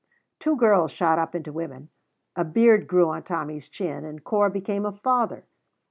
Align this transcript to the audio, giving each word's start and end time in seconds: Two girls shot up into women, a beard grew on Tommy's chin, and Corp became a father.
Two 0.39 0.55
girls 0.55 0.91
shot 0.91 1.19
up 1.19 1.35
into 1.35 1.53
women, 1.53 1.89
a 2.35 2.43
beard 2.43 2.87
grew 2.87 3.09
on 3.09 3.21
Tommy's 3.21 3.69
chin, 3.69 4.03
and 4.03 4.23
Corp 4.23 4.51
became 4.51 4.83
a 4.83 4.91
father. 4.91 5.43